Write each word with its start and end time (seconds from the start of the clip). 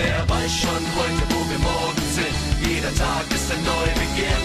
Wer 0.00 0.28
weiß 0.28 0.52
schon 0.52 0.84
heute, 0.96 1.22
wo 1.34 1.40
wir 1.50 1.58
morgen 1.58 2.02
sind? 2.12 2.70
Jeder 2.70 2.94
Tag 2.94 3.24
ist 3.34 3.50
ein 3.50 3.64
Neubeginn. 3.64 4.44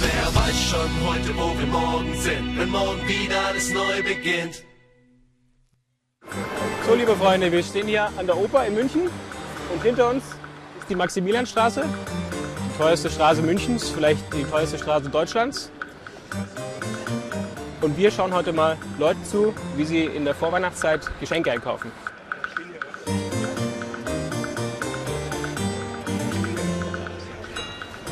Wer 0.00 0.34
weiß 0.34 0.58
schon 0.70 0.90
heute, 1.06 1.36
wo 1.36 1.58
wir 1.58 1.66
morgen 1.66 2.14
sind? 2.18 2.58
Wenn 2.58 2.70
morgen 2.70 3.06
wieder 3.06 3.48
alles 3.48 3.70
neu 3.70 4.02
beginnt. 4.02 4.62
So, 6.86 6.94
liebe 6.94 7.14
Freunde, 7.16 7.52
wir 7.52 7.62
stehen 7.62 7.86
hier 7.86 8.08
an 8.16 8.26
der 8.26 8.34
Oper 8.34 8.64
in 8.64 8.74
München 8.74 9.10
und 9.74 9.82
hinter 9.82 10.08
uns 10.08 10.24
ist 10.80 10.88
die 10.88 10.96
Maximilianstraße, 10.96 11.84
die 11.84 12.78
teuerste 12.78 13.10
Straße 13.10 13.42
Münchens, 13.42 13.90
vielleicht 13.90 14.32
die 14.32 14.44
teuerste 14.44 14.78
Straße 14.78 15.10
Deutschlands. 15.10 15.70
Und 17.82 17.98
wir 17.98 18.10
schauen 18.10 18.32
heute 18.32 18.54
mal 18.54 18.78
Leuten 18.98 19.22
zu, 19.26 19.52
wie 19.76 19.84
sie 19.84 20.04
in 20.06 20.24
der 20.24 20.34
Vorweihnachtszeit 20.34 21.10
Geschenke 21.20 21.52
einkaufen. 21.52 21.92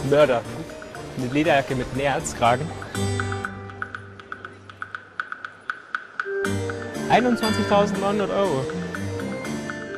Mörder. 0.09 0.43
Eine 1.19 1.33
Lederjacke 1.33 1.75
mit 1.75 1.95
Näherzkragen. 1.97 2.67
21.900 7.11 8.31
Euro. 8.31 8.65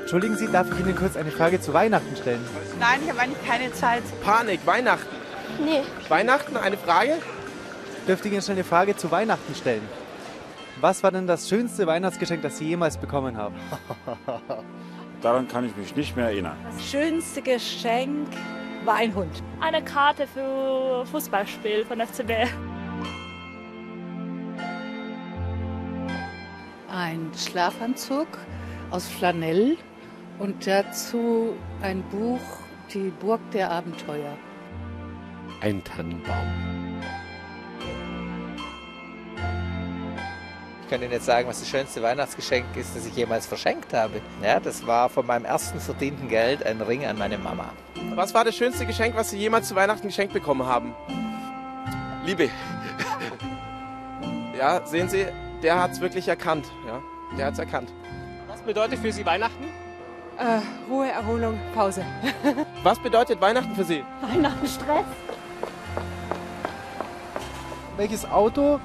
Entschuldigen 0.01 0.37
Sie, 0.37 0.51
darf 0.51 0.66
ich 0.73 0.78
Ihnen 0.80 0.97
kurz 0.97 1.16
eine 1.16 1.30
Frage 1.30 1.61
zu 1.61 1.73
Weihnachten 1.73 2.16
stellen? 2.16 2.41
Nein, 2.80 3.01
ich 3.05 3.11
habe 3.11 3.20
eigentlich 3.20 3.47
keine 3.47 3.73
Zeit. 3.73 4.02
Panik, 4.25 4.61
Weihnachten. 4.66 5.15
Nee. 5.62 5.83
Weihnachten, 6.09 6.56
eine 6.56 6.77
Frage? 6.77 7.14
Dürfte 8.09 8.28
ich 8.28 8.34
Ihnen 8.34 8.42
schnell 8.42 8.56
eine 8.56 8.64
Frage 8.64 8.97
zu 8.97 9.11
Weihnachten 9.11 9.55
stellen? 9.55 9.83
Was 10.81 11.03
war 11.03 11.12
denn 11.12 11.27
das 11.27 11.48
schönste 11.48 11.87
Weihnachtsgeschenk, 11.87 12.42
das 12.42 12.59
Sie 12.59 12.66
jemals 12.66 12.97
bekommen 12.97 13.37
haben? 13.37 13.55
Daran 15.22 15.47
kann 15.47 15.64
ich 15.64 15.77
mich 15.77 15.94
nicht 15.94 16.16
mehr 16.16 16.27
erinnern. 16.27 16.56
Das 16.75 16.91
schönste 16.91 17.42
Geschenk 17.42 18.28
war 18.84 18.97
ein 18.97 19.14
Hund. 19.14 19.42
Eine 19.61 19.83
Karte 19.83 20.27
für 20.27 21.05
Fußballspiel 21.06 21.84
von 21.84 22.00
FCB. 22.00 22.48
Ein 26.88 27.30
Schlafanzug 27.36 28.27
aus 28.91 29.06
Flanell 29.06 29.77
und 30.38 30.66
dazu 30.66 31.55
ein 31.80 32.03
Buch, 32.10 32.41
Die 32.92 33.10
Burg 33.20 33.41
der 33.53 33.70
Abenteuer. 33.70 34.36
Ein 35.60 35.83
Tannenbaum. 35.84 36.81
Ich 40.93 40.95
kann 40.98 41.05
Ihnen 41.05 41.15
jetzt 41.15 41.25
sagen, 41.25 41.48
was 41.48 41.59
das 41.59 41.71
schönste 41.71 42.03
Weihnachtsgeschenk 42.03 42.77
ist, 42.77 42.95
das 42.95 43.07
ich 43.07 43.17
jemals 43.17 43.47
verschenkt 43.47 43.95
habe. 43.95 44.21
Ja, 44.43 44.61
das 44.61 44.87
war 44.87 45.09
von 45.09 45.25
meinem 45.25 45.47
ersten 45.47 45.81
verdienten 45.81 46.29
Geld 46.29 46.67
ein 46.67 46.83
Ring 46.83 47.07
an 47.07 47.17
meine 47.17 47.39
Mama. 47.39 47.73
Was 48.15 48.34
war 48.34 48.45
das 48.45 48.55
schönste 48.55 48.84
Geschenk, 48.84 49.17
was 49.17 49.31
Sie 49.31 49.39
jemals 49.39 49.69
zu 49.69 49.75
Weihnachten 49.75 50.09
geschenkt 50.09 50.34
bekommen 50.34 50.67
haben? 50.67 50.95
Liebe. 52.27 52.51
Ja, 54.59 54.84
sehen 54.84 55.09
Sie, 55.09 55.25
der 55.62 55.81
hat 55.81 55.93
es 55.93 56.03
wirklich 56.03 56.29
erkannt. 56.29 56.67
Ja, 56.87 57.01
der 57.39 57.47
hat 57.47 57.55
es 57.55 57.59
erkannt. 57.59 57.91
Was 58.49 58.61
bedeutet 58.61 58.99
für 58.99 59.12
Sie 59.12 59.25
Weihnachten? 59.25 59.65
Äh, 60.37 60.61
Ruhe, 60.91 61.09
Erholung, 61.09 61.59
Pause. 61.75 62.05
Was 62.83 62.99
bedeutet 62.99 63.41
Weihnachten 63.41 63.75
für 63.75 63.84
Sie? 63.84 64.05
Weihnachten 64.21 64.67
Stress. 64.67 65.06
Welches 67.97 68.27
Auto 68.27 68.79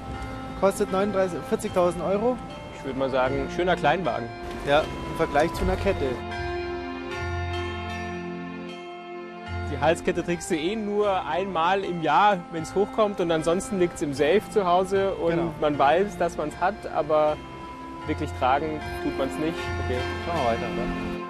kostet 0.60 0.90
39 0.92 1.38
40.000 1.50 2.04
Euro? 2.10 2.36
Ich 2.76 2.84
würde 2.84 2.98
mal 2.98 3.10
sagen, 3.10 3.48
schöner 3.54 3.76
Kleinwagen. 3.76 4.28
Ja, 4.66 4.80
im 4.80 5.16
Vergleich 5.16 5.52
zu 5.54 5.62
einer 5.62 5.76
Kette. 5.76 6.06
Die 9.72 9.78
Halskette 9.80 10.24
trägst 10.24 10.50
du 10.50 10.56
eh 10.56 10.74
nur 10.76 11.24
einmal 11.26 11.84
im 11.84 12.02
Jahr, 12.02 12.38
wenn 12.52 12.62
es 12.62 12.74
hochkommt 12.74 13.20
und 13.20 13.30
ansonsten 13.30 13.78
liegt 13.78 13.96
es 13.96 14.02
im 14.02 14.14
Safe 14.14 14.40
zu 14.50 14.66
Hause 14.66 15.14
und 15.14 15.30
Genau. 15.32 15.54
man 15.60 15.78
weiß, 15.78 16.16
dass 16.18 16.36
man 16.36 16.48
es 16.48 16.58
hat, 16.58 16.86
aber 16.94 17.36
wirklich 18.06 18.30
tragen 18.38 18.80
tut 19.04 19.16
man 19.18 19.28
es 19.28 19.36
nicht. 19.36 19.58
Okay. 19.84 19.98
Schauen 20.26 20.36
wir 20.36 20.50
weiter. 20.50 20.68
Ne? 20.74 21.22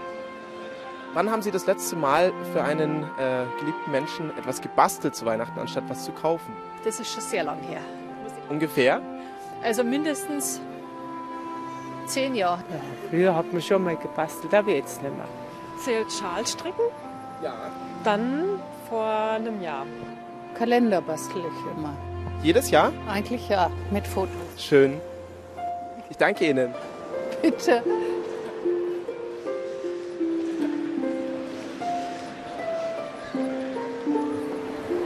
Wann 1.14 1.30
haben 1.30 1.42
Sie 1.42 1.50
das 1.50 1.66
letzte 1.66 1.96
Mal 1.96 2.32
für 2.52 2.62
einen 2.62 3.02
äh, 3.02 3.44
geliebten 3.58 3.90
Menschen 3.90 4.30
etwas 4.38 4.60
gebastelt 4.60 5.16
zu 5.16 5.26
Weihnachten, 5.26 5.58
anstatt 5.58 5.84
was 5.88 6.04
zu 6.04 6.12
kaufen? 6.12 6.52
Das 6.84 7.00
ist 7.00 7.12
schon 7.12 7.22
sehr 7.22 7.42
lang 7.44 7.58
her. 7.68 7.80
Ungefähr? 8.48 9.00
Also 9.62 9.84
mindestens 9.84 10.60
zehn 12.06 12.34
Jahre. 12.34 12.62
Früher 13.10 13.34
hat 13.34 13.52
man 13.52 13.60
schon 13.62 13.84
mal 13.84 13.96
gebastelt, 13.96 14.54
aber 14.54 14.70
jetzt 14.70 15.02
nicht 15.02 15.16
mehr. 15.16 15.28
Zählt 15.84 16.10
Schalstricken? 16.12 16.84
Ja. 17.42 17.70
Dann 18.04 18.60
vor 18.88 19.04
einem 19.04 19.62
Jahr. 19.62 19.86
Kalender 20.56 21.00
bastel 21.00 21.42
ich 21.42 21.76
immer. 21.76 21.94
Jedes 22.42 22.70
Jahr? 22.70 22.92
Eigentlich 23.08 23.48
ja, 23.48 23.70
mit 23.90 24.06
Fotos. 24.06 24.32
Schön. 24.56 25.00
Ich 26.08 26.16
danke 26.16 26.48
Ihnen. 26.48 26.74
Bitte. 27.42 27.82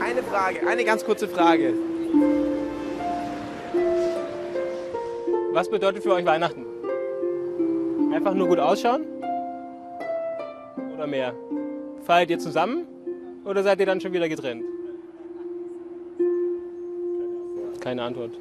Eine 0.01 0.23
Frage, 0.23 0.67
eine 0.67 0.85
ganz 0.85 1.03
kurze 1.03 1.27
Frage. 1.27 1.73
Was 5.53 5.69
bedeutet 5.69 6.01
für 6.01 6.13
euch 6.13 6.25
Weihnachten? 6.25 6.65
Einfach 8.11 8.33
nur 8.33 8.47
gut 8.47 8.57
ausschauen? 8.57 9.05
Oder 10.95 11.05
mehr? 11.05 11.35
Feiert 12.01 12.31
ihr 12.31 12.39
zusammen? 12.39 12.87
Oder 13.45 13.61
seid 13.61 13.79
ihr 13.79 13.85
dann 13.85 14.01
schon 14.01 14.13
wieder 14.13 14.27
getrennt? 14.27 14.63
Keine 17.81 18.01
Antwort. 18.01 18.31